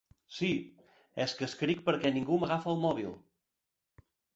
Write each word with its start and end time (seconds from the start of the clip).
Sí, 0.37 0.47
és 1.27 1.37
que 1.41 1.47
escric 1.49 1.85
perquè 1.91 2.15
ningú 2.19 2.41
m'agafa 2.45 2.77
el 2.77 2.85
mòbil. 2.89 3.17